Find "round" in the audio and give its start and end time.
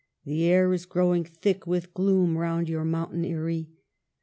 2.35-2.67